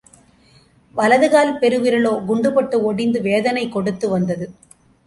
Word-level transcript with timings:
வலது 0.95 1.27
கால் 1.29 1.53
பெருவிரலோ 1.59 2.13
குண்டுபட்டு 2.27 2.79
ஒடிந்து 2.89 3.21
வேதனை 3.21 3.65
கொடுத்து 3.69 4.09
வந்தது. 4.09 4.47